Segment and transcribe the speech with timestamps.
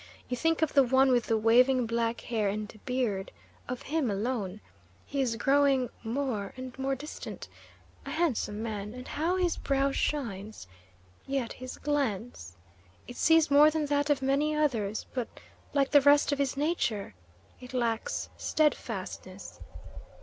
[0.27, 3.31] You think of the one with the waving black hair and beard
[3.69, 4.59] of him alone.
[5.05, 7.47] He is growing more and more distinct
[8.03, 10.65] a handsome man, and how his brow shines!
[11.27, 12.57] Yet his glance
[13.07, 15.27] it sees more than that of many others, but,
[15.71, 17.13] like the rest of his nature,
[17.59, 19.59] it lacks steadfastness."